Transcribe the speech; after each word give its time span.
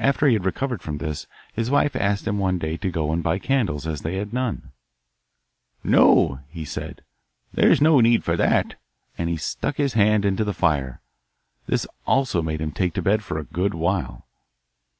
After 0.00 0.26
he 0.26 0.32
had 0.32 0.44
recovered 0.44 0.82
from 0.82 0.98
this 0.98 1.28
his 1.52 1.70
wife 1.70 1.94
asked 1.94 2.26
him 2.26 2.40
one 2.40 2.58
day 2.58 2.76
to 2.78 2.90
go 2.90 3.12
and 3.12 3.22
buy 3.22 3.38
candles, 3.38 3.86
as 3.86 4.00
they 4.02 4.16
had 4.16 4.32
none. 4.32 4.72
'No,' 5.84 6.40
he 6.48 6.64
said, 6.64 7.02
'there's 7.52 7.80
no 7.80 8.00
need 8.00 8.24
for 8.24 8.36
that;' 8.36 8.74
and 9.16 9.30
he 9.30 9.36
stuck 9.36 9.76
his 9.76 9.92
hand 9.92 10.24
into 10.24 10.42
the 10.42 10.54
fire. 10.54 11.00
This 11.68 11.86
also 12.04 12.42
made 12.42 12.60
him 12.60 12.72
take 12.72 12.94
to 12.94 13.02
bed 13.02 13.22
for 13.22 13.38
a 13.38 13.44
good 13.44 13.74
while. 13.74 14.26